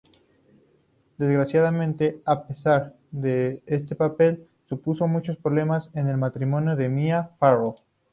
Desgraciadamente, 1.19 2.21
aceptar 2.25 2.95
este 3.21 3.95
papel 3.95 4.47
supuso 4.65 5.05
muchos 5.07 5.37
problemas 5.37 5.91
en 5.93 6.07
el 6.07 6.17
matrimonio 6.17 6.75
de 6.75 6.89
Mia 6.89 7.33
Farrow. 7.37 7.75